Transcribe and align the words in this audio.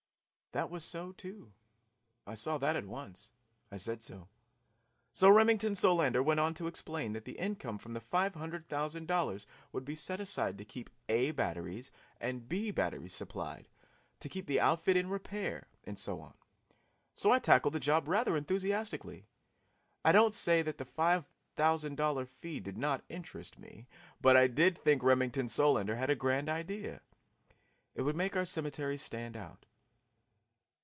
That 0.53 0.69
was 0.69 0.83
so, 0.83 1.13
too. 1.13 1.53
I 2.27 2.33
saw 2.33 2.57
that 2.57 2.75
at 2.75 2.85
once. 2.85 3.31
I 3.71 3.77
said 3.77 4.01
so. 4.01 4.27
So 5.13 5.29
Remington 5.29 5.75
Solander 5.75 6.21
went 6.21 6.41
on 6.41 6.53
to 6.55 6.67
explain 6.67 7.13
that 7.13 7.23
the 7.23 7.39
income 7.39 7.77
from 7.77 7.93
the 7.93 8.01
five 8.01 8.35
hundred 8.35 8.67
thousand 8.67 9.07
dollars 9.07 9.47
would 9.71 9.85
be 9.85 9.95
set 9.95 10.19
aside 10.19 10.57
to 10.57 10.65
keep 10.65 10.89
"A" 11.07 11.31
batteries 11.31 11.89
and 12.19 12.49
"B" 12.49 12.69
batteries 12.69 13.15
supplied, 13.15 13.69
to 14.19 14.27
keep 14.27 14.45
the 14.45 14.59
outfit 14.59 14.97
in 14.97 15.07
repair, 15.09 15.69
and 15.85 15.97
so 15.97 16.19
on. 16.19 16.33
So 17.15 17.31
I 17.31 17.39
tackled 17.39 17.73
the 17.73 17.79
job 17.79 18.09
rather 18.09 18.35
enthusiastically. 18.35 19.27
I 20.03 20.11
don't 20.11 20.33
say 20.33 20.61
that 20.63 20.77
the 20.77 20.83
five 20.83 21.23
thousand 21.55 21.95
dollar 21.95 22.25
fee 22.25 22.59
did 22.59 22.77
not 22.77 23.05
interest 23.07 23.57
me, 23.57 23.87
but 24.19 24.35
I 24.35 24.47
did 24.47 24.77
think 24.77 25.01
Remington 25.01 25.47
Solander 25.47 25.95
had 25.95 26.09
a 26.09 26.13
grand 26.15 26.49
idea. 26.49 26.99
It 27.95 28.01
would 28.01 28.17
make 28.17 28.35
our 28.35 28.43
cemetery 28.43 28.97
stand 28.97 29.37
out. 29.37 29.65